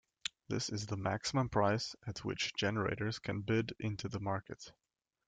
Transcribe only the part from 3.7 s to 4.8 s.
into the market.